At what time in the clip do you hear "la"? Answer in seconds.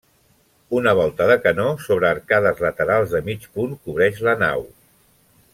4.31-4.39